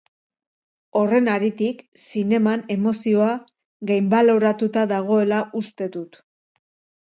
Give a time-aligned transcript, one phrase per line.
[1.01, 3.27] Horren haritik, zineman emozioa
[3.93, 6.19] gainbaloratuta dagoela uste dut.